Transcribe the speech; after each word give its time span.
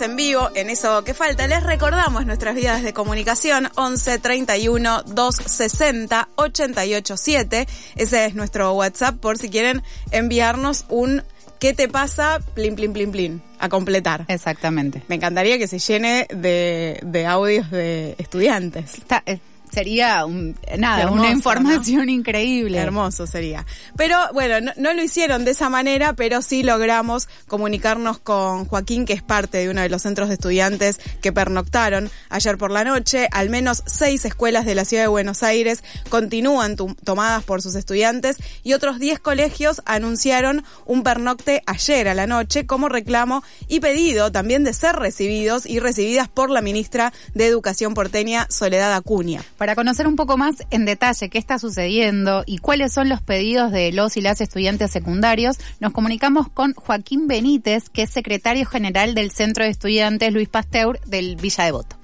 en 0.00 0.16
vivo 0.16 0.50
en 0.54 0.70
eso 0.70 1.04
que 1.04 1.12
falta. 1.12 1.46
Les 1.46 1.62
recordamos 1.62 2.24
nuestras 2.24 2.54
vías 2.54 2.82
de 2.82 2.94
comunicación 2.94 3.68
11 3.74 4.18
31 4.18 5.02
260 5.02 6.28
887. 6.36 7.68
Ese 7.96 8.24
es 8.24 8.34
nuestro 8.34 8.72
WhatsApp 8.72 9.16
por 9.16 9.36
si 9.36 9.50
quieren 9.50 9.82
enviarnos 10.10 10.86
un 10.88 11.22
¿qué 11.58 11.74
te 11.74 11.88
pasa? 11.88 12.40
Plin, 12.54 12.74
plin, 12.74 12.92
plin, 12.92 13.12
plin. 13.12 13.42
A 13.58 13.68
completar. 13.68 14.24
Exactamente. 14.28 15.02
Me 15.08 15.16
encantaría 15.16 15.58
que 15.58 15.68
se 15.68 15.78
llene 15.78 16.26
de, 16.30 16.98
de 17.02 17.26
audios 17.26 17.70
de 17.70 18.14
estudiantes. 18.18 18.94
Está, 18.94 19.22
eh, 19.26 19.40
sería 19.72 20.26
un, 20.26 20.56
nada, 20.78 21.02
Hermoso, 21.02 21.22
una 21.22 21.30
información 21.30 22.08
increíble. 22.08 22.78
Hermoso 22.78 23.26
sería. 23.26 23.64
Pero 23.96 24.16
bueno, 24.32 24.60
no, 24.60 24.72
no, 24.76 24.92
lo 24.92 25.02
hicieron 25.02 25.44
de 25.44 25.52
esa 25.52 25.68
manera, 25.68 26.12
pero 26.12 26.42
sí 26.42 26.62
logramos 26.62 27.28
comunicarnos 27.48 28.18
con 28.18 28.66
Joaquín, 28.66 29.06
que 29.06 29.12
es 29.14 29.22
parte 29.22 29.58
de 29.58 29.70
uno 29.70 29.80
de 29.80 29.88
los 29.88 30.02
centros 30.02 30.28
de 30.28 30.34
estudiantes 30.34 31.00
que 31.20 31.32
pernoctaron 31.32 32.10
ayer 32.28 32.58
por 32.58 32.70
la 32.70 32.84
noche. 32.84 33.28
Al 33.32 33.48
menos 33.48 33.82
seis 33.86 34.24
escuelas 34.24 34.66
de 34.66 34.74
la 34.74 34.84
ciudad 34.84 35.04
de 35.04 35.08
Buenos 35.08 35.42
Aires 35.42 35.82
continúan 36.08 36.76
tomadas 36.76 37.42
por 37.44 37.62
sus 37.62 37.74
estudiantes 37.74 38.36
y 38.62 38.74
otros 38.74 38.98
diez 38.98 39.18
colegios 39.18 39.82
anunciaron 39.86 40.64
un 40.84 41.02
pernocte 41.02 41.62
ayer 41.66 42.08
a 42.08 42.14
la 42.14 42.26
noche 42.26 42.66
como 42.66 42.88
reclamo 42.88 43.42
y 43.68 43.80
pedido 43.80 44.32
también 44.32 44.64
de 44.64 44.72
ser 44.74 44.96
recibidos 44.96 45.66
y 45.66 45.80
recibidas 45.80 46.28
por 46.28 46.50
la 46.50 46.60
ministra 46.60 47.12
de 47.34 47.46
Educación 47.46 47.94
porteña, 47.94 48.46
Soledad 48.50 48.94
Acuña. 48.94 49.42
Para 49.62 49.76
conocer 49.76 50.08
un 50.08 50.16
poco 50.16 50.36
más 50.36 50.56
en 50.72 50.84
detalle 50.84 51.30
qué 51.30 51.38
está 51.38 51.56
sucediendo 51.56 52.42
y 52.46 52.58
cuáles 52.58 52.92
son 52.92 53.08
los 53.08 53.22
pedidos 53.22 53.70
de 53.70 53.92
los 53.92 54.16
y 54.16 54.20
las 54.20 54.40
estudiantes 54.40 54.90
secundarios, 54.90 55.56
nos 55.78 55.92
comunicamos 55.92 56.48
con 56.48 56.74
Joaquín 56.74 57.28
Benítez, 57.28 57.88
que 57.88 58.02
es 58.02 58.10
secretario 58.10 58.66
general 58.66 59.14
del 59.14 59.30
Centro 59.30 59.62
de 59.62 59.70
Estudiantes 59.70 60.32
Luis 60.32 60.48
Pasteur 60.48 60.98
del 61.06 61.36
Villa 61.36 61.62
Devoto. 61.62 61.94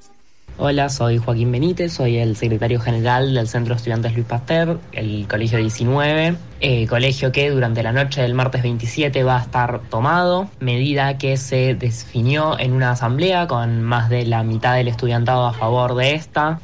Hola, 0.56 0.88
soy 0.88 1.18
Joaquín 1.18 1.50
Benítez, 1.50 1.94
soy 1.94 2.18
el 2.18 2.36
secretario 2.36 2.78
general 2.78 3.34
del 3.34 3.48
Centro 3.48 3.74
de 3.74 3.78
Estudiantes 3.78 4.14
Luis 4.14 4.26
Pasteur, 4.26 4.78
el 4.92 5.26
Colegio 5.26 5.58
19, 5.58 6.36
eh, 6.60 6.86
colegio 6.86 7.32
que 7.32 7.50
durante 7.50 7.82
la 7.82 7.90
noche 7.90 8.22
del 8.22 8.34
martes 8.34 8.62
27 8.62 9.24
va 9.24 9.36
a 9.36 9.42
estar 9.42 9.80
tomado, 9.90 10.48
medida 10.60 11.18
que 11.18 11.36
se 11.36 11.74
definió 11.74 12.56
en 12.56 12.72
una 12.72 12.92
asamblea 12.92 13.48
con 13.48 13.82
más 13.82 14.10
de 14.10 14.26
la 14.26 14.44
mitad 14.44 14.76
del 14.76 14.86
estudiantado 14.86 15.46
a 15.46 15.52
favor 15.52 15.96
de 15.96 16.14
esta, 16.14 16.60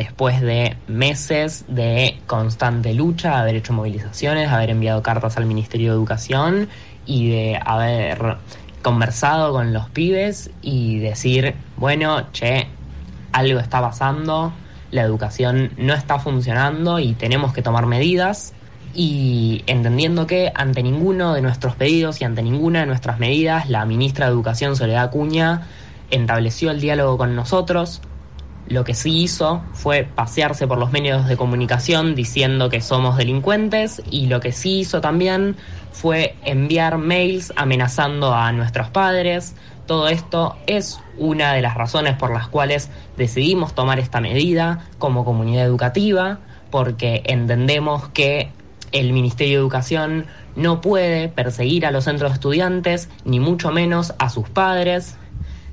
después 0.00 0.40
de 0.40 0.78
meses 0.88 1.66
de 1.68 2.18
constante 2.26 2.94
lucha, 2.94 3.38
haber 3.38 3.56
hecho 3.56 3.74
movilizaciones, 3.74 4.48
haber 4.48 4.70
enviado 4.70 5.02
cartas 5.02 5.36
al 5.36 5.44
Ministerio 5.44 5.90
de 5.90 5.96
Educación 5.96 6.70
y 7.04 7.28
de 7.28 7.60
haber 7.62 8.38
conversado 8.80 9.52
con 9.52 9.74
los 9.74 9.90
pibes 9.90 10.50
y 10.62 11.00
decir, 11.00 11.54
bueno, 11.76 12.32
che, 12.32 12.66
algo 13.32 13.60
está 13.60 13.82
pasando, 13.82 14.54
la 14.90 15.02
educación 15.02 15.72
no 15.76 15.92
está 15.92 16.18
funcionando 16.18 16.98
y 16.98 17.12
tenemos 17.12 17.52
que 17.52 17.60
tomar 17.60 17.84
medidas. 17.84 18.54
Y 18.94 19.62
entendiendo 19.66 20.26
que 20.26 20.50
ante 20.54 20.82
ninguno 20.82 21.34
de 21.34 21.42
nuestros 21.42 21.76
pedidos 21.76 22.22
y 22.22 22.24
ante 22.24 22.42
ninguna 22.42 22.80
de 22.80 22.86
nuestras 22.86 23.18
medidas, 23.18 23.68
la 23.68 23.84
ministra 23.84 24.26
de 24.26 24.32
Educación, 24.32 24.76
Soledad 24.76 25.04
Acuña, 25.04 25.68
estableció 26.10 26.70
el 26.70 26.80
diálogo 26.80 27.18
con 27.18 27.36
nosotros, 27.36 28.00
lo 28.68 28.84
que 28.84 28.94
sí 28.94 29.22
hizo 29.22 29.62
fue 29.72 30.04
pasearse 30.04 30.66
por 30.66 30.78
los 30.78 30.92
medios 30.92 31.26
de 31.26 31.36
comunicación 31.36 32.14
diciendo 32.14 32.68
que 32.68 32.80
somos 32.80 33.16
delincuentes 33.16 34.00
y 34.10 34.26
lo 34.26 34.40
que 34.40 34.52
sí 34.52 34.80
hizo 34.80 35.00
también 35.00 35.56
fue 35.92 36.36
enviar 36.44 36.98
mails 36.98 37.52
amenazando 37.56 38.34
a 38.34 38.52
nuestros 38.52 38.88
padres. 38.90 39.56
Todo 39.86 40.08
esto 40.08 40.56
es 40.66 41.00
una 41.18 41.52
de 41.52 41.62
las 41.62 41.74
razones 41.74 42.16
por 42.16 42.32
las 42.32 42.46
cuales 42.48 42.90
decidimos 43.16 43.74
tomar 43.74 43.98
esta 43.98 44.20
medida 44.20 44.86
como 44.98 45.24
comunidad 45.24 45.64
educativa, 45.64 46.38
porque 46.70 47.22
entendemos 47.26 48.08
que 48.10 48.50
el 48.92 49.12
Ministerio 49.12 49.58
de 49.58 49.62
Educación 49.62 50.26
no 50.54 50.80
puede 50.80 51.28
perseguir 51.28 51.86
a 51.86 51.90
los 51.90 52.04
centros 52.04 52.30
de 52.30 52.34
estudiantes, 52.34 53.08
ni 53.24 53.40
mucho 53.40 53.70
menos 53.72 54.14
a 54.18 54.30
sus 54.30 54.48
padres, 54.48 55.16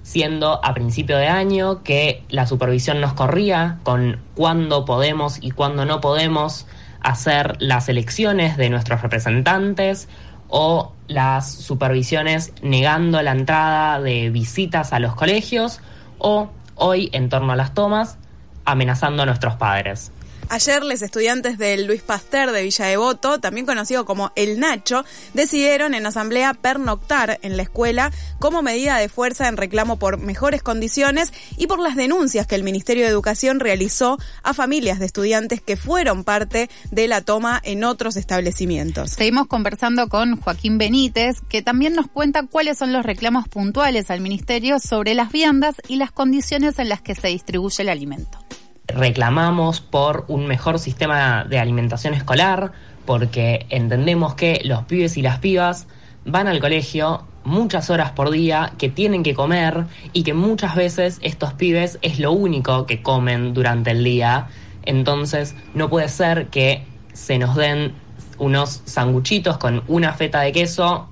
siendo 0.07 0.63
a 0.63 0.73
principio 0.73 1.17
de 1.17 1.27
año 1.27 1.83
que 1.83 2.23
la 2.29 2.47
supervisión 2.47 3.01
nos 3.01 3.11
corría 3.11 3.79
con 3.83 4.21
cuándo 4.35 4.85
podemos 4.85 5.37
y 5.41 5.51
cuándo 5.51 5.83
no 5.83 5.99
podemos 5.99 6.65
hacer 7.01 7.57
las 7.59 7.89
elecciones 7.89 8.55
de 8.55 8.69
nuestros 8.69 9.01
representantes 9.01 10.07
o 10.47 10.93
las 11.09 11.51
supervisiones 11.51 12.53
negando 12.61 13.21
la 13.21 13.33
entrada 13.33 13.99
de 13.99 14.29
visitas 14.29 14.93
a 14.93 14.99
los 14.99 15.13
colegios 15.13 15.81
o 16.19 16.51
hoy 16.75 17.09
en 17.11 17.27
torno 17.27 17.51
a 17.51 17.57
las 17.57 17.73
tomas 17.73 18.17
amenazando 18.63 19.23
a 19.23 19.25
nuestros 19.25 19.57
padres. 19.57 20.13
Ayer 20.49 20.81
los 20.81 21.01
estudiantes 21.01 21.57
del 21.57 21.87
Luis 21.87 22.01
Pasteur 22.01 22.51
de 22.51 22.63
Villa 22.63 22.85
Devoto, 22.85 23.39
también 23.39 23.65
conocido 23.65 24.05
como 24.05 24.31
El 24.35 24.61
Nacho, 24.61 25.03
decidieron 25.33 25.93
en 25.93 26.05
asamblea 26.05 26.53
pernoctar 26.53 27.37
en 27.41 27.57
la 27.57 27.63
escuela 27.63 28.13
como 28.39 28.61
medida 28.61 28.97
de 28.97 29.09
fuerza 29.09 29.49
en 29.49 29.57
reclamo 29.57 29.99
por 29.99 30.19
mejores 30.19 30.63
condiciones 30.63 31.33
y 31.57 31.67
por 31.67 31.79
las 31.79 31.97
denuncias 31.97 32.47
que 32.47 32.55
el 32.55 32.63
Ministerio 32.63 33.03
de 33.03 33.09
Educación 33.09 33.59
realizó 33.59 34.17
a 34.41 34.53
familias 34.53 34.99
de 34.99 35.07
estudiantes 35.07 35.61
que 35.61 35.75
fueron 35.75 36.23
parte 36.23 36.69
de 36.91 37.09
la 37.09 37.19
toma 37.21 37.59
en 37.63 37.83
otros 37.83 38.15
establecimientos. 38.15 39.11
Seguimos 39.11 39.47
conversando 39.47 40.07
con 40.07 40.39
Joaquín 40.39 40.77
Benítez, 40.77 41.41
que 41.49 41.61
también 41.61 41.93
nos 41.93 42.07
cuenta 42.07 42.43
cuáles 42.43 42.77
son 42.77 42.93
los 42.93 43.05
reclamos 43.05 43.49
puntuales 43.49 44.09
al 44.09 44.21
Ministerio 44.21 44.79
sobre 44.79 45.13
las 45.13 45.29
viandas 45.29 45.75
y 45.89 45.97
las 45.97 46.11
condiciones 46.11 46.79
en 46.79 46.87
las 46.87 47.01
que 47.01 47.15
se 47.15 47.27
distribuye 47.27 47.83
el 47.83 47.89
alimento 47.89 48.39
reclamamos 48.87 49.81
por 49.81 50.25
un 50.27 50.47
mejor 50.47 50.79
sistema 50.79 51.43
de 51.43 51.59
alimentación 51.59 52.13
escolar, 52.13 52.71
porque 53.05 53.65
entendemos 53.69 54.35
que 54.35 54.61
los 54.63 54.83
pibes 54.83 55.17
y 55.17 55.21
las 55.21 55.39
pibas 55.39 55.87
van 56.25 56.47
al 56.47 56.59
colegio 56.59 57.25
muchas 57.43 57.89
horas 57.89 58.11
por 58.11 58.29
día, 58.29 58.73
que 58.77 58.89
tienen 58.89 59.23
que 59.23 59.33
comer 59.33 59.85
y 60.11 60.23
que 60.23 60.33
muchas 60.33 60.75
veces 60.75 61.19
estos 61.21 61.53
pibes 61.53 61.97
es 62.01 62.19
lo 62.19 62.33
único 62.33 62.85
que 62.85 63.01
comen 63.01 63.53
durante 63.53 63.91
el 63.91 64.03
día. 64.03 64.47
Entonces 64.83 65.55
no 65.73 65.89
puede 65.89 66.09
ser 66.09 66.47
que 66.47 66.83
se 67.13 67.37
nos 67.37 67.55
den 67.55 67.93
unos 68.37 68.81
sanguchitos 68.85 69.57
con 69.57 69.83
una 69.87 70.13
feta 70.13 70.41
de 70.41 70.51
queso 70.51 71.07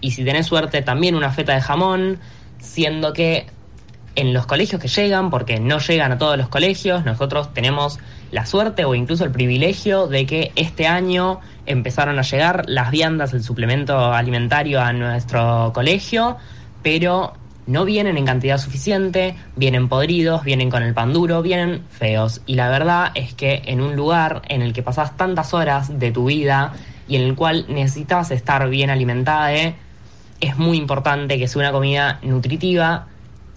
y 0.00 0.12
si 0.12 0.24
tenés 0.24 0.46
suerte 0.46 0.82
también 0.82 1.14
una 1.14 1.30
feta 1.32 1.54
de 1.54 1.60
jamón, 1.60 2.20
siendo 2.60 3.12
que 3.12 3.46
en 4.18 4.34
los 4.34 4.46
colegios 4.46 4.82
que 4.82 4.88
llegan, 4.88 5.30
porque 5.30 5.60
no 5.60 5.78
llegan 5.78 6.10
a 6.10 6.18
todos 6.18 6.36
los 6.36 6.48
colegios, 6.48 7.04
nosotros 7.04 7.54
tenemos 7.54 8.00
la 8.32 8.46
suerte 8.46 8.84
o 8.84 8.96
incluso 8.96 9.22
el 9.22 9.30
privilegio 9.30 10.08
de 10.08 10.26
que 10.26 10.50
este 10.56 10.88
año 10.88 11.38
empezaron 11.66 12.18
a 12.18 12.22
llegar 12.22 12.64
las 12.66 12.90
viandas, 12.90 13.32
el 13.32 13.44
suplemento 13.44 14.12
alimentario 14.12 14.80
a 14.80 14.92
nuestro 14.92 15.70
colegio, 15.72 16.36
pero 16.82 17.34
no 17.68 17.84
vienen 17.84 18.18
en 18.18 18.26
cantidad 18.26 18.58
suficiente, 18.58 19.36
vienen 19.54 19.88
podridos, 19.88 20.42
vienen 20.42 20.68
con 20.68 20.82
el 20.82 20.94
pan 20.94 21.12
duro, 21.12 21.40
vienen 21.40 21.84
feos. 21.88 22.40
Y 22.44 22.56
la 22.56 22.68
verdad 22.70 23.12
es 23.14 23.34
que 23.34 23.62
en 23.66 23.80
un 23.80 23.94
lugar 23.94 24.42
en 24.48 24.62
el 24.62 24.72
que 24.72 24.82
pasás 24.82 25.16
tantas 25.16 25.54
horas 25.54 25.96
de 25.96 26.10
tu 26.10 26.24
vida 26.24 26.72
y 27.06 27.14
en 27.14 27.22
el 27.22 27.36
cual 27.36 27.66
necesitas 27.68 28.32
estar 28.32 28.68
bien 28.68 28.90
alimentada, 28.90 29.52
es 29.52 30.56
muy 30.56 30.76
importante 30.76 31.38
que 31.38 31.46
sea 31.46 31.60
una 31.60 31.72
comida 31.72 32.18
nutritiva, 32.22 33.06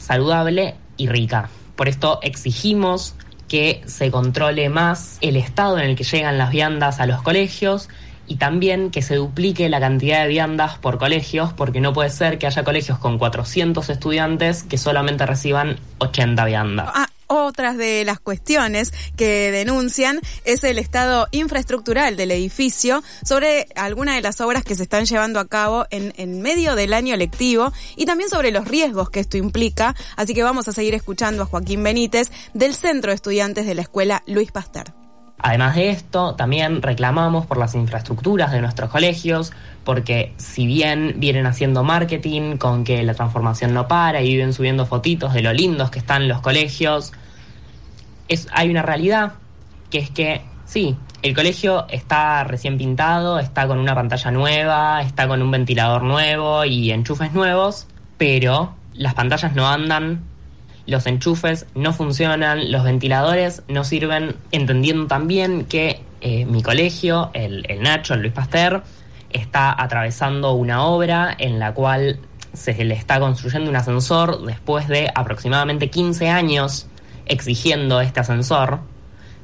saludable 0.02 0.76
y 0.98 1.08
rica. 1.08 1.50
Por 1.76 1.88
esto 1.88 2.20
exigimos 2.22 3.16
que 3.48 3.82
se 3.86 4.12
controle 4.12 4.70
más 4.70 5.18
el 5.22 5.36
estado 5.36 5.78
en 5.78 5.90
el 5.90 5.96
que 5.96 6.04
llegan 6.04 6.38
las 6.38 6.52
viandas 6.52 7.00
a 7.00 7.06
los 7.06 7.22
colegios 7.22 7.90
y 8.28 8.38
también 8.38 8.92
que 8.92 9.02
se 9.02 9.16
duplique 9.16 9.68
la 9.68 9.82
cantidad 9.82 10.22
de 10.22 10.30
viandas 10.30 10.78
por 10.78 10.98
colegios, 10.98 11.52
porque 11.52 11.82
no 11.82 11.92
puede 11.92 12.10
ser 12.10 12.38
que 12.38 12.48
haya 12.48 12.64
colegios 12.64 12.98
con 12.98 13.18
400 13.18 13.90
estudiantes 13.90 14.64
que 14.64 14.78
solamente 14.78 15.26
reciban 15.26 15.78
80 15.98 16.46
viandas. 16.46 16.90
Ah, 16.94 17.08
otras 17.32 17.78
de 17.78 18.04
las 18.04 18.20
cuestiones 18.20 18.94
que 19.16 19.52
denuncian 19.52 20.20
es 20.44 20.64
el 20.64 20.78
estado 20.78 21.28
infraestructural 21.32 22.18
del 22.18 22.32
edificio 22.32 23.04
sobre 23.24 23.68
algunas 23.76 24.16
de 24.16 24.22
las 24.22 24.42
obras 24.42 24.64
que 24.64 24.76
se 24.76 24.84
están 24.84 25.06
llevando 25.06 25.40
a 25.40 25.48
cabo 25.48 25.86
en, 25.92 26.14
en 26.18 26.42
medio 26.42 26.76
del 26.76 26.94
año 26.94 27.16
lectivo 27.16 27.72
y 27.96 28.06
también 28.06 28.30
sobre 28.30 28.52
los 28.52 28.68
riesgos 28.68 29.10
que 29.10 29.22
esto 29.22 29.38
implica. 29.38 29.96
Así 30.18 30.34
que 30.34 30.44
vamos 30.44 30.68
a 30.68 30.74
seguir 30.74 30.94
escuchando 30.94 31.44
a 31.44 31.46
Joaquín 31.46 31.84
Benítez 31.84 32.32
del 32.54 32.76
Centro 32.76 33.12
de 33.12 33.16
Estudiantes 33.16 33.66
de 33.66 33.76
la 33.76 33.82
Escuela 33.82 34.24
Luis 34.28 34.52
Pasteur. 34.52 34.94
Además 35.44 35.76
de 35.76 35.90
esto, 35.90 36.36
también 36.36 36.84
reclamamos 36.84 37.48
por 37.48 37.58
las 37.58 37.74
infraestructuras 37.74 38.52
de 38.52 38.62
nuestros 38.62 38.92
colegios, 38.92 39.52
porque 39.84 40.34
si 40.38 40.68
bien 40.68 41.16
vienen 41.18 41.48
haciendo 41.48 41.84
marketing 41.84 42.58
con 42.58 42.84
que 42.84 43.02
la 43.02 43.16
transformación 43.16 43.74
no 43.74 43.88
para 43.88 44.22
y 44.22 44.28
viven 44.28 44.54
subiendo 44.54 44.86
fotitos 44.86 45.34
de 45.34 45.42
lo 45.42 45.52
lindos 45.52 45.90
que 45.90 45.98
están 45.98 46.28
los 46.28 46.42
colegios, 46.42 47.12
es, 48.28 48.48
hay 48.52 48.70
una 48.70 48.82
realidad 48.82 49.34
que 49.90 50.00
es 50.00 50.10
que 50.10 50.42
sí, 50.66 50.96
el 51.22 51.36
colegio 51.36 51.86
está 51.90 52.44
recién 52.44 52.78
pintado, 52.78 53.40
está 53.40 53.68
con 53.68 53.78
una 53.78 53.94
pantalla 53.94 54.32
nueva, 54.32 55.02
está 55.02 55.28
con 55.28 55.42
un 55.42 55.52
ventilador 55.52 56.04
nuevo 56.04 56.66
y 56.66 56.92
enchufes 56.92 57.34
nuevos, 57.34 57.88
pero 58.18 58.74
las 58.94 59.14
pantallas 59.14 59.54
no 59.54 59.68
andan, 59.68 60.22
los 60.88 61.06
enchufes 61.06 61.68
no 61.76 61.94
funcionan, 61.94 62.72
los 62.72 62.84
ventiladores 62.84 63.64
no 63.68 63.84
sirven, 63.84 64.36
entendiendo 64.52 65.08
también 65.08 65.66
que 65.66 66.02
eh, 66.22 66.46
mi 66.46 66.64
colegio, 66.64 67.30
el, 67.34 67.66
el 67.70 67.82
Nacho, 67.82 68.14
el 68.14 68.22
Luis 68.22 68.34
Pasteur, 68.34 68.84
está 69.30 69.76
atravesando 69.82 70.54
una 70.54 70.86
obra 70.86 71.36
en 71.38 71.60
la 71.60 71.74
cual 71.74 72.20
se 72.54 72.74
le 72.84 72.96
está 72.96 73.20
construyendo 73.20 73.70
un 73.70 73.76
ascensor 73.76 74.44
después 74.46 74.88
de 74.88 75.10
aproximadamente 75.14 75.90
15 75.90 76.30
años 76.30 76.88
exigiendo 77.26 78.02
este 78.02 78.20
ascensor. 78.20 78.80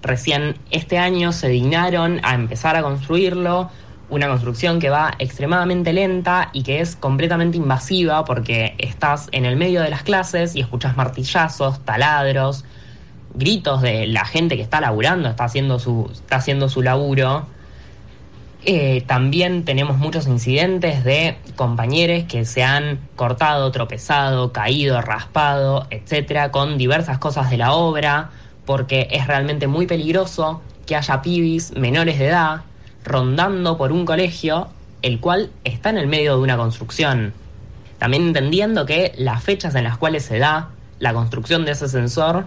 Recién 0.02 0.58
este 0.72 0.98
año 0.98 1.32
se 1.32 1.50
dignaron 1.50 2.20
a 2.24 2.36
empezar 2.36 2.76
a 2.76 2.82
construirlo, 2.82 3.70
una 4.10 4.28
construcción 4.28 4.80
que 4.80 4.90
va 4.90 5.14
extremadamente 5.20 5.92
lenta 5.92 6.50
y 6.54 6.64
que 6.64 6.80
es 6.80 6.96
completamente 6.96 7.58
invasiva 7.58 8.24
porque 8.24 8.76
estás 8.78 9.28
en 9.32 9.46
el 9.46 9.58
medio 9.58 9.82
de 9.82 9.90
las 9.90 10.04
clases 10.04 10.56
y 10.56 10.62
escuchas 10.62 10.96
martillazos, 10.96 11.84
taladros, 11.84 12.64
gritos 13.34 13.82
de 13.82 14.08
la 14.08 14.26
gente 14.26 14.56
que 14.56 14.62
está 14.62 14.80
laburando, 14.82 15.30
está 15.30 15.44
haciendo 15.46 15.80
su, 15.80 16.10
está 16.12 16.38
haciendo 16.38 16.70
su 16.70 16.82
laburo. 16.82 17.48
Eh, 18.66 19.04
también 19.08 19.64
tenemos 19.64 19.98
muchos 19.98 20.28
incidentes 20.28 21.04
de 21.04 21.38
compañeros 21.56 22.26
que 22.28 22.44
se 22.44 22.64
han 22.64 23.00
cortado, 23.16 23.72
tropezado, 23.72 24.52
caído, 24.52 25.00
raspado, 25.02 25.88
etcétera, 25.90 26.52
con 26.52 26.78
diversas 26.78 27.18
cosas 27.18 27.50
de 27.50 27.58
la 27.58 27.74
obra, 27.74 28.32
porque 28.66 29.08
es 29.12 29.28
realmente 29.28 29.68
muy 29.68 29.88
peligroso 29.88 30.62
que 30.86 30.96
haya 30.96 31.22
pibis 31.22 31.72
menores 31.78 32.20
de 32.20 32.28
edad 32.28 32.62
rondando 33.06 33.78
por 33.78 33.92
un 33.92 34.06
colegio, 34.06 34.68
el 35.02 35.20
cual 35.20 35.52
está 35.64 35.90
en 35.90 35.98
el 35.98 36.08
medio 36.08 36.36
de 36.36 36.42
una 36.42 36.58
construcción. 36.58 37.34
También 38.00 38.24
entendiendo 38.28 38.86
que 38.86 39.14
las 39.18 39.44
fechas 39.44 39.76
en 39.76 39.86
las 39.86 39.98
cuales 39.98 40.26
se 40.26 40.40
da 40.40 40.70
la 41.00 41.14
construcción 41.14 41.64
de 41.64 41.72
ese 41.72 41.88
sensor 41.88 42.46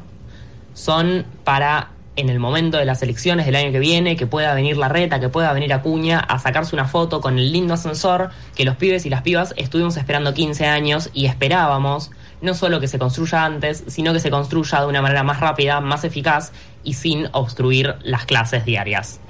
son 0.75 1.25
para 1.45 1.91
en 2.20 2.28
el 2.28 2.38
momento 2.38 2.78
de 2.78 2.84
las 2.84 3.02
elecciones 3.02 3.46
del 3.46 3.56
año 3.56 3.72
que 3.72 3.78
viene, 3.78 4.17
que 4.17 4.26
pueda 4.26 4.55
venir 4.55 4.76
la 4.76 4.88
reta, 4.88 5.20
que 5.20 5.28
pueda 5.28 5.52
venir 5.52 5.72
Acuña 5.72 6.20
a 6.20 6.38
sacarse 6.38 6.75
una 6.75 6.87
foto 6.87 7.20
con 7.20 7.38
el 7.38 7.52
lindo 7.52 7.75
ascensor 7.75 8.31
que 8.55 8.64
los 8.64 8.76
pibes 8.76 9.06
y 9.06 9.11
las 9.11 9.22
pibas 9.22 9.55
estuvimos 9.56 9.96
esperando 9.96 10.34
15 10.34 10.67
años 10.67 11.11
y 11.12 11.26
esperábamos 11.26 12.11
no 12.40 12.55
solo 12.55 12.81
que 12.81 12.88
se 12.88 12.99
construya 12.99 13.44
antes, 13.44 13.84
sino 13.87 14.12
que 14.12 14.20
se 14.20 14.31
construya 14.31 14.81
de 14.81 14.87
una 14.87 15.02
manera 15.02 15.22
más 15.22 15.40
rápida, 15.40 15.81
más 15.81 16.05
eficaz 16.05 16.52
y 16.84 16.94
sin 16.94 17.28
obstruir 17.32 17.96
las 18.02 18.25
clases 18.25 18.64
diarias. 18.64 19.20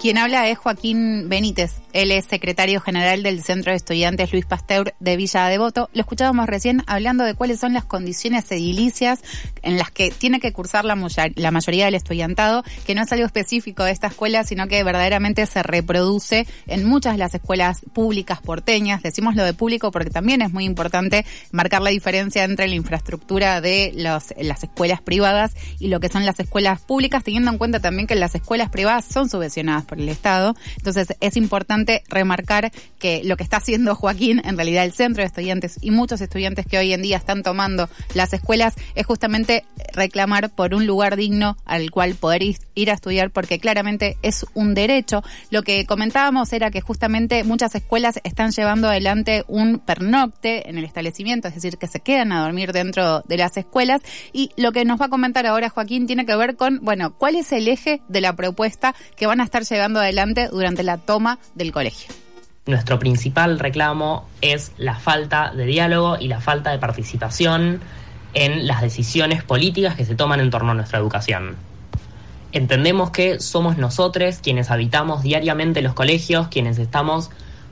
Quien 0.00 0.16
habla 0.16 0.48
es 0.48 0.56
Joaquín 0.56 1.28
Benítez. 1.28 1.82
Él 1.92 2.12
es 2.12 2.24
secretario 2.26 2.80
general 2.80 3.22
del 3.22 3.42
Centro 3.42 3.72
de 3.72 3.76
Estudiantes 3.76 4.32
Luis 4.32 4.46
Pasteur 4.46 4.94
de 5.00 5.16
Villa 5.16 5.48
Devoto. 5.48 5.90
Lo 5.92 6.00
escuchábamos 6.00 6.46
recién 6.46 6.84
hablando 6.86 7.24
de 7.24 7.34
cuáles 7.34 7.58
son 7.58 7.72
las 7.72 7.84
condiciones 7.84 8.50
edilicias 8.52 9.20
en 9.62 9.76
las 9.76 9.90
que 9.90 10.10
tiene 10.10 10.38
que 10.38 10.52
cursar 10.52 10.84
la, 10.84 10.94
mayoría 10.94 11.86
del 11.86 11.94
estudiantado, 11.94 12.62
que 12.86 12.94
no 12.94 13.02
es 13.02 13.12
algo 13.12 13.26
específico 13.26 13.82
de 13.82 13.90
esta 13.90 14.06
escuela, 14.06 14.44
sino 14.44 14.68
que 14.68 14.82
verdaderamente 14.84 15.44
se 15.46 15.62
reproduce 15.62 16.46
en 16.66 16.84
muchas 16.84 17.14
de 17.14 17.18
las 17.18 17.34
escuelas 17.34 17.80
públicas 17.92 18.40
porteñas. 18.40 19.02
Decimos 19.02 19.34
lo 19.34 19.44
de 19.44 19.54
público 19.54 19.90
porque 19.90 20.10
también 20.10 20.42
es 20.42 20.52
muy 20.52 20.64
importante 20.64 21.26
marcar 21.50 21.82
la 21.82 21.90
diferencia 21.90 22.44
entre 22.44 22.68
la 22.68 22.74
infraestructura 22.76 23.60
de 23.60 23.92
los, 23.96 24.32
las 24.38 24.62
escuelas 24.62 25.00
privadas 25.00 25.52
y 25.80 25.88
lo 25.88 25.98
que 25.98 26.08
son 26.08 26.24
las 26.24 26.38
escuelas 26.38 26.80
públicas, 26.80 27.24
teniendo 27.24 27.50
en 27.50 27.58
cuenta 27.58 27.80
también 27.80 28.06
que 28.06 28.14
las 28.14 28.34
escuelas 28.36 28.70
privadas 28.70 29.04
son 29.04 29.28
subvencionadas 29.28 29.84
por 29.84 29.98
el 29.98 30.08
Estado. 30.08 30.54
Entonces 30.76 31.08
es 31.20 31.36
importante 31.36 31.79
remarcar 32.08 32.70
que 32.98 33.22
lo 33.24 33.36
que 33.36 33.42
está 33.42 33.58
haciendo 33.58 33.94
Joaquín, 33.94 34.42
en 34.44 34.56
realidad 34.56 34.84
el 34.84 34.92
centro 34.92 35.22
de 35.22 35.26
estudiantes 35.26 35.78
y 35.80 35.90
muchos 35.90 36.20
estudiantes 36.20 36.66
que 36.66 36.78
hoy 36.78 36.92
en 36.92 37.02
día 37.02 37.16
están 37.16 37.42
tomando 37.42 37.88
las 38.14 38.32
escuelas, 38.32 38.74
es 38.94 39.06
justamente 39.06 39.64
reclamar 39.92 40.50
por 40.50 40.74
un 40.74 40.86
lugar 40.86 41.16
digno 41.16 41.56
al 41.64 41.90
cual 41.90 42.14
poder 42.14 42.42
ir 42.42 42.90
a 42.90 42.94
estudiar 42.94 43.30
porque 43.30 43.58
claramente 43.58 44.16
es 44.22 44.46
un 44.54 44.74
derecho. 44.74 45.22
Lo 45.50 45.62
que 45.62 45.86
comentábamos 45.86 46.52
era 46.52 46.70
que 46.70 46.80
justamente 46.80 47.44
muchas 47.44 47.74
escuelas 47.74 48.20
están 48.24 48.50
llevando 48.52 48.88
adelante 48.88 49.44
un 49.48 49.78
pernocte 49.78 50.68
en 50.68 50.78
el 50.78 50.84
establecimiento, 50.84 51.48
es 51.48 51.54
decir, 51.54 51.78
que 51.78 51.86
se 51.86 52.00
quedan 52.00 52.32
a 52.32 52.42
dormir 52.42 52.72
dentro 52.72 53.20
de 53.22 53.36
las 53.36 53.56
escuelas 53.56 54.02
y 54.32 54.50
lo 54.56 54.72
que 54.72 54.84
nos 54.84 55.00
va 55.00 55.06
a 55.06 55.08
comentar 55.08 55.46
ahora 55.46 55.70
Joaquín 55.70 56.06
tiene 56.06 56.26
que 56.26 56.36
ver 56.36 56.56
con, 56.56 56.80
bueno, 56.82 57.14
cuál 57.16 57.36
es 57.36 57.52
el 57.52 57.68
eje 57.68 58.02
de 58.08 58.20
la 58.20 58.34
propuesta 58.34 58.94
que 59.16 59.26
van 59.26 59.40
a 59.40 59.44
estar 59.44 59.64
llevando 59.64 60.00
adelante 60.00 60.48
durante 60.48 60.82
la 60.82 60.98
toma 60.98 61.38
del 61.54 61.69
colegio. 61.72 62.12
Nuestro 62.66 62.98
principal 62.98 63.58
reclamo 63.58 64.28
es 64.40 64.72
la 64.76 64.94
falta 64.94 65.52
de 65.54 65.64
diálogo 65.64 66.18
y 66.18 66.28
la 66.28 66.40
falta 66.40 66.70
de 66.70 66.78
participación 66.78 67.80
en 68.34 68.66
las 68.66 68.80
decisiones 68.80 69.42
políticas 69.42 69.96
que 69.96 70.04
se 70.04 70.14
toman 70.14 70.40
en 70.40 70.50
torno 70.50 70.72
a 70.72 70.74
nuestra 70.74 70.98
educación. 70.98 71.56
Entendemos 72.52 73.10
que 73.10 73.40
somos 73.40 73.76
nosotros 73.76 74.38
quienes 74.42 74.70
habitamos 74.70 75.22
diariamente 75.22 75.82
los 75.82 75.94
colegios, 75.94 76.48
quienes 76.48 76.78
estamos 76.78 77.30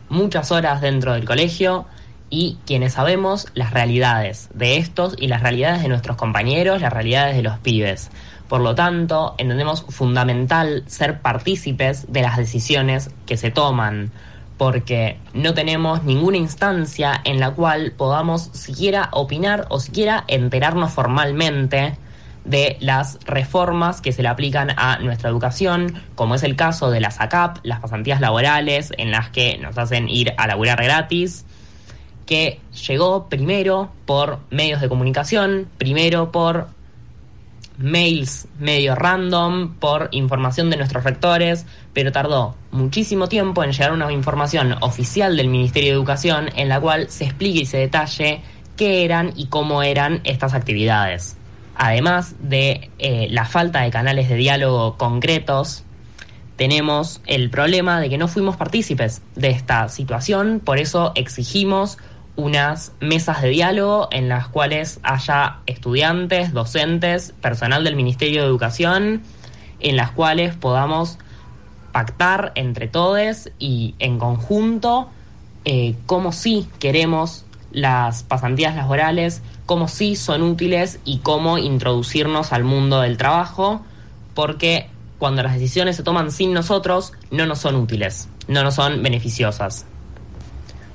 muchas 0.09 0.51
horas 0.53 0.81
dentro 0.81 1.13
del 1.13 1.25
colegio 1.25 1.87
y 2.31 2.59
quienes 2.67 2.95
sabemos 2.95 3.47
las 3.55 3.73
realidades 3.73 4.49
de 4.55 4.77
estos 4.77 5.15
y 5.19 5.29
las 5.29 5.43
realidades 5.43 5.83
de 5.83 5.89
nuestros 5.89 6.17
compañeros, 6.17 6.81
las 6.81 6.93
realidades 6.93 7.37
de 7.37 7.43
los 7.43 7.59
pibes. 7.59 8.11
Por 8.49 8.61
lo 8.61 8.75
tanto, 8.75 9.35
entendemos 9.39 9.85
fundamental 9.89 10.85
ser 10.87 11.21
partícipes 11.21 12.11
de 12.13 12.23
las 12.23 12.37
decisiones 12.37 13.11
que 13.27 13.37
se 13.37 13.51
toman, 13.51 14.11
porque 14.57 15.19
no 15.35 15.55
tenemos 15.55 16.03
ninguna 16.03 16.39
instancia 16.39 17.21
en 17.25 17.41
la 17.41 17.53
cual 17.53 17.93
podamos 17.93 18.51
siquiera 18.53 19.09
opinar 19.13 19.67
o 19.69 19.81
siquiera 19.81 20.25
enterarnos 20.27 20.93
formalmente 20.93 21.97
de 22.45 22.79
las 22.81 23.19
reformas 23.27 24.01
que 24.01 24.13
se 24.13 24.23
le 24.23 24.29
aplican 24.29 24.71
a 24.77 24.99
nuestra 24.99 25.29
educación, 25.29 26.03
como 26.15 26.35
es 26.35 26.43
el 26.43 26.57
caso 26.57 26.91
de 26.91 27.01
las 27.01 27.21
ACAP, 27.21 27.59
las 27.63 27.81
pasantías 27.81 28.21
laborales, 28.21 28.93
en 28.97 29.11
las 29.11 29.29
que 29.29 29.59
nos 29.59 29.77
hacen 29.77 30.09
ir 30.09 30.33
a 30.39 30.47
laburar 30.47 30.83
gratis, 30.83 31.45
que 32.29 32.61
llegó 32.87 33.31
primero 33.31 33.91
por 34.05 34.41
medios 34.51 34.83
de 34.83 34.91
comunicación, 34.91 35.67
primero 35.79 36.31
por 36.31 36.69
mails 37.79 38.49
medio 38.59 38.95
random 38.95 39.77
por 39.77 40.11
información 40.11 40.69
de 40.69 40.77
nuestros 40.77 41.05
rectores, 41.05 41.65
pero 41.95 42.13
tardó 42.13 42.55
muchísimo 42.71 43.29
tiempo 43.29 43.65
en 43.65 43.73
llegar 43.73 43.93
una 43.93 44.13
información 44.13 44.75
oficial 44.83 45.39
del 45.39 45.49
Ministerio 45.49 45.93
de 45.93 45.97
Educación 45.97 46.51
en 46.55 46.69
la 46.69 46.79
cual 46.79 47.09
se 47.09 47.25
explique 47.25 47.61
y 47.61 47.67
se 47.67 47.79
detalle 47.79 48.43
qué 48.77 49.07
eran 49.07 49.33
y 49.35 49.47
cómo 49.47 49.83
eran 49.83 50.21
estas 50.25 50.53
actividades. 50.53 51.39
Además 51.77 52.35
de 52.41 52.91
eh, 52.99 53.29
la 53.31 53.47
falta 53.47 53.81
de 53.81 53.91
canales 53.91 54.29
de 54.29 54.35
diálogo 54.35 54.99
concretos, 54.99 55.83
tenemos 56.57 57.23
el 57.25 57.49
problema 57.49 58.01
de 58.01 58.11
que 58.11 58.19
no 58.19 58.29
fuimos 58.29 58.57
partícipes 58.57 59.23
de 59.35 59.49
esta 59.49 59.89
situación, 59.89 60.61
por 60.63 60.79
eso 60.79 61.13
exigimos 61.15 61.97
unas 62.39 62.93
mesas 63.01 63.43
de 63.43 63.49
diálogo 63.49 64.09
en 64.13 64.29
las 64.29 64.47
cuales 64.47 65.01
haya 65.03 65.59
estudiantes, 65.67 66.53
docentes, 66.53 67.35
personal 67.43 67.83
del 67.83 67.97
Ministerio 67.97 68.43
de 68.43 68.47
Educación, 68.47 69.23
en 69.81 69.97
las 69.97 70.13
cuales 70.13 70.55
podamos 70.55 71.19
pactar 71.91 72.53
entre 72.55 72.87
todos 72.87 73.51
y 73.59 73.97
en 73.99 74.21
conjunto 74.21 75.11
eh, 75.65 75.97
cómo 76.07 76.31
sí 76.31 76.69
queremos 76.79 77.45
las 77.73 78.23
pasantías 78.23 78.77
laborales, 78.77 79.43
cómo 79.67 79.89
sí 79.89 80.15
son 80.15 80.43
útiles 80.43 81.01
y 81.05 81.19
cómo 81.19 81.59
introducirnos 81.59 82.53
al 82.53 82.63
mundo 82.63 83.01
del 83.01 83.17
trabajo, 83.17 83.83
porque 84.35 84.89
cuando 85.19 85.43
las 85.43 85.55
decisiones 85.55 85.97
se 85.97 86.05
toman 86.05 86.31
sin 86.31 86.53
nosotros, 86.55 87.15
no 87.33 87.47
nos 87.47 87.59
son 87.59 87.75
útiles, 87.75 88.29
no 88.47 88.63
nos 88.63 88.77
son 88.77 89.03
beneficiosas. 89.03 89.87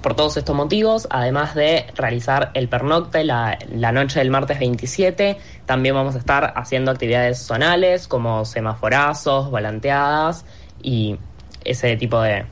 Por 0.03 0.17
todos 0.17 0.35
estos 0.35 0.53
motivos, 0.53 1.07
además 1.09 1.55
de 1.55 1.85
realizar 1.95 2.51
el 2.55 2.67
pernocte 2.67 3.23
la, 3.23 3.57
noche 3.93 4.19
del 4.19 4.31
martes 4.31 4.59
27, 4.59 5.37
también 5.65 5.95
vamos 5.95 6.15
a 6.15 6.17
estar 6.17 6.53
haciendo 6.57 6.91
actividades 6.91 7.39
zonales 7.39 8.09
como 8.09 8.43
semaforazos, 8.43 9.49
volanteadas 9.49 10.43
y 10.81 11.15
ese 11.63 11.95
tipo 11.95 12.19
de 12.19 12.45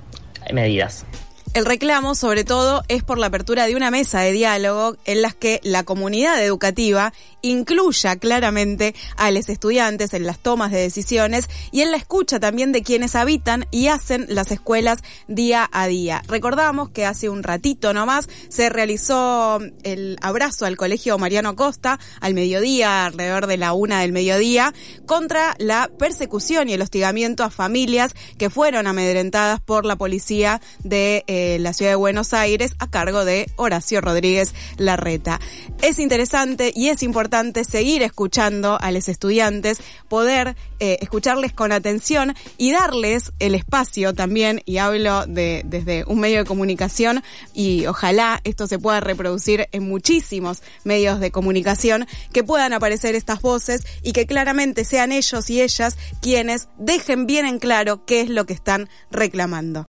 medidas. 0.54 1.06
El 1.54 1.66
reclamo, 1.66 2.16
sobre 2.16 2.46
todo, 2.46 2.84
es 2.88 3.04
por 3.04 3.18
la 3.18 3.28
apertura 3.28 3.68
de 3.68 3.76
una 3.76 3.92
mesa 3.92 4.22
de 4.22 4.32
diálogo 4.32 4.96
en 5.04 5.22
las 5.22 5.36
que 5.36 5.60
la 5.64 5.84
comunidad 5.84 6.42
educativa 6.42 7.12
incluya 7.42 8.16
claramente 8.18 8.96
a 9.18 9.32
los 9.32 9.50
estudiantes 9.50 10.14
en 10.14 10.26
las 10.26 10.40
tomas 10.40 10.72
de 10.72 10.80
decisiones 10.80 11.50
y 11.72 11.82
en 11.82 11.92
la 11.92 11.98
escucha 11.98 12.40
también 12.40 12.72
de 12.72 12.84
quienes 12.84 13.16
habitan 13.16 13.66
y 13.72 13.88
hacen 13.88 14.26
las 14.30 14.52
escuelas 14.52 15.00
día 15.28 15.70
a 15.72 15.88
día. 15.88 16.24
Recordamos 16.28 16.90
que 16.90 17.06
hace 17.06 17.30
un 17.30 17.44
ratito 17.44 17.94
nomás 17.94 18.30
se 18.50 18.70
realizó 18.70 19.60
el 19.84 20.18
abrazo 20.22 20.66
al 20.66 20.78
colegio 20.78 21.18
Mariano 21.18 21.56
Costa 21.56 22.00
al 22.20 22.34
mediodía, 22.34 23.06
alrededor 23.06 23.48
de 23.48 23.58
la 23.58 23.74
una 23.74 24.02
del 24.02 24.12
mediodía, 24.12 24.74
contra 25.06 25.56
la 25.58 25.90
persecución 25.98 26.70
y 26.70 26.74
el 26.74 26.82
hostigamiento 26.82 27.44
a 27.44 27.50
familias 27.50 28.14
que 28.38 28.50
fueron 28.50 28.88
amedrentadas 28.88 29.60
por 29.60 29.86
la 29.86 29.96
policía 29.96 30.62
de 30.84 31.24
eh, 31.28 31.58
la 31.60 31.74
ciudad 31.74 31.92
de 31.92 31.96
Buenos 31.96 32.34
Aires 32.34 32.76
a 32.80 32.90
cargo 32.90 33.26
de 33.26 33.50
Horacio 33.56 34.02
Rodríguez 34.02 34.54
Larreta. 34.78 35.40
Es 35.82 36.00
interesante 36.00 36.72
y 36.76 36.90
es 36.90 37.04
importante 37.32 37.64
seguir 37.64 38.04
escuchando 38.04 38.78
a 38.82 38.92
los 38.92 39.08
estudiantes, 39.08 39.78
poder 40.10 40.58
eh, 40.82 40.98
escucharles 41.00 41.54
con 41.54 41.72
atención 41.72 42.36
y 42.58 42.74
darles 42.74 43.32
el 43.40 43.56
espacio 43.56 44.14
también, 44.14 44.62
y 44.66 44.80
hablo 44.80 45.26
de, 45.28 45.62
desde 45.64 46.04
un 46.08 46.20
medio 46.20 46.40
de 46.40 46.46
comunicación, 46.46 47.24
y 47.54 47.86
ojalá 47.86 48.42
esto 48.44 48.68
se 48.68 48.80
pueda 48.80 49.00
reproducir 49.00 49.70
en 49.72 49.88
muchísimos 49.88 50.62
medios 50.84 51.22
de 51.22 51.32
comunicación, 51.32 52.06
que 52.34 52.44
puedan 52.44 52.74
aparecer 52.74 53.16
estas 53.16 53.42
voces 53.42 53.88
y 54.04 54.12
que 54.12 54.26
claramente 54.26 54.84
sean 54.84 55.14
ellos 55.14 55.50
y 55.50 55.62
ellas 55.62 55.98
quienes 56.22 56.68
dejen 56.78 57.28
bien 57.28 57.46
en 57.46 57.60
claro 57.60 58.06
qué 58.06 58.20
es 58.20 58.30
lo 58.30 58.46
que 58.46 58.54
están 58.54 58.90
reclamando. 59.10 59.80